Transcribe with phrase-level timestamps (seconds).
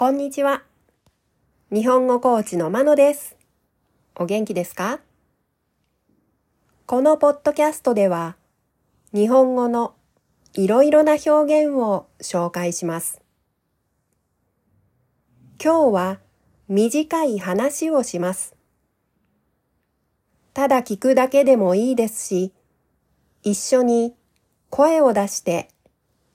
[0.00, 0.62] こんにちは。
[1.70, 3.36] 日本語コーチのまのです。
[4.14, 5.00] お元気ですか？
[6.86, 8.36] このポッドキャストでは、
[9.12, 9.92] 日本語の
[10.54, 11.30] いろいろな表
[11.66, 13.20] 現を紹介します。
[15.62, 16.18] 今日は
[16.68, 18.56] 短い話をします。
[20.54, 22.54] ただ聞くだけでもいいですし、
[23.42, 24.14] 一緒に
[24.70, 25.68] 声を出して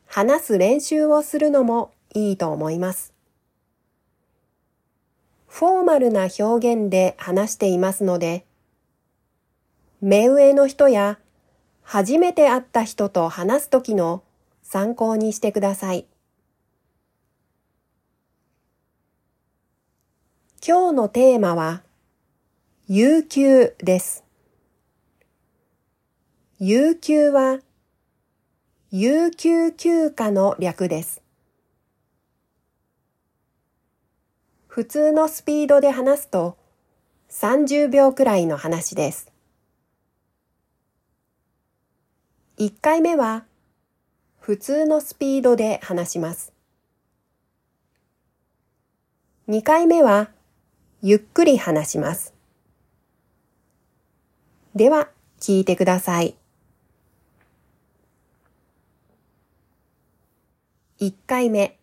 [0.05, 3.14] 話す練習をするのもいいと思います。
[5.57, 8.45] フォーマルな表現で話していますので、
[10.01, 11.17] 目上の人や
[11.81, 14.21] 初めて会った人と話すときの
[14.63, 16.07] 参考にしてください。
[20.61, 21.83] 今日のテーマは、
[22.89, 24.25] 有給です。
[26.59, 27.61] 有給は、
[28.91, 31.24] 有給休暇の略です。
[34.75, 36.57] 普通のスピードで話すと
[37.29, 39.31] 30秒くらいの話です。
[42.57, 43.45] 1回目は
[44.41, 46.51] 普通のスピードで話します。
[49.47, 50.29] 2回目は
[51.01, 52.33] ゆっくり話します。
[54.75, 55.07] では
[55.39, 56.35] 聞いてください。
[60.99, 61.79] 1回目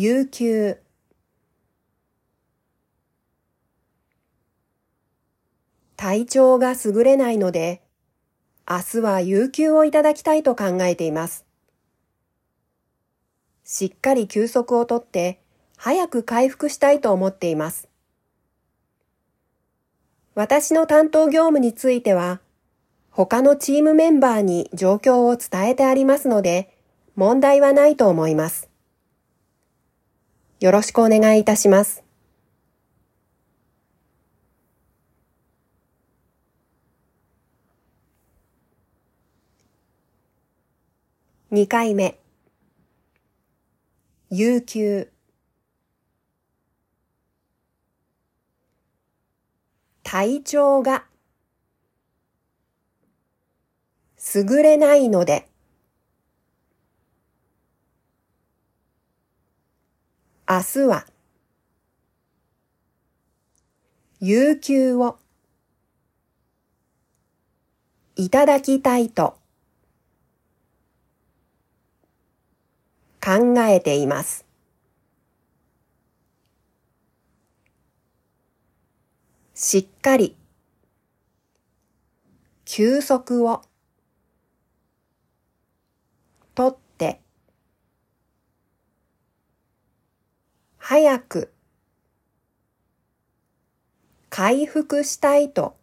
[0.00, 0.78] 有給
[5.96, 7.82] 体調が優れないので
[8.70, 11.44] 明日は有給をいただきたいと考えています。
[13.64, 15.40] しっかり休息をとって
[15.76, 17.88] 早く回復したいと思っています。
[20.36, 22.40] 私の担当業務については
[23.10, 26.72] 他のチームメンバーに状況を伝えてありますので、
[27.16, 28.67] 問題はないと思います。
[30.60, 32.02] よろしくお願いいたします。
[41.52, 42.18] 2回目。
[44.30, 45.12] 有給。
[50.02, 51.04] 体調が
[54.34, 55.47] 優れないので。
[60.58, 61.06] 明日は、
[64.18, 65.20] 有給を。
[68.16, 69.38] いただきたいと。
[73.24, 74.44] 考えています。
[79.54, 80.34] しっかり。
[82.64, 83.62] 休息を。
[86.56, 87.20] とって
[90.90, 91.52] 早く
[94.30, 95.76] 回復したいと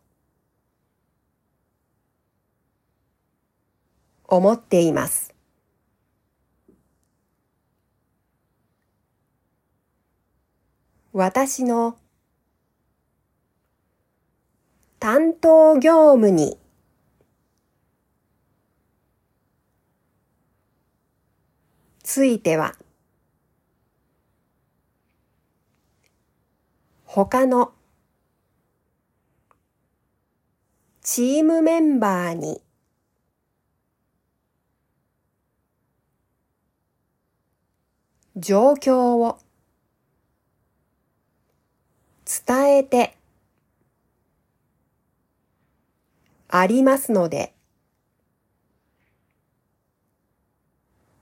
[4.24, 5.36] 思っています。
[11.14, 12.00] 私の
[14.98, 16.58] 担当業務に
[22.02, 22.76] ついては
[27.16, 27.72] 他の
[31.02, 32.62] チームメンバーに
[38.36, 39.40] 状況を
[42.26, 43.16] 伝えて
[46.50, 47.54] ありますので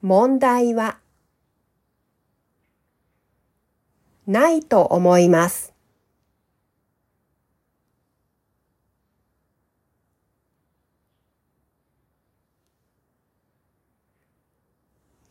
[0.01, 0.97] 問題は
[4.25, 5.72] ないと思います。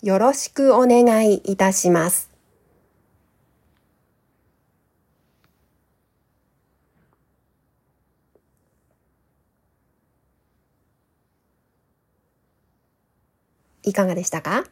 [0.03, 2.29] よろしくお願いいたします。
[13.85, 14.65] いかがでしたか？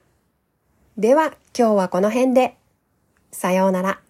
[0.99, 2.57] では今日はこの辺で。
[3.31, 4.01] さようなら。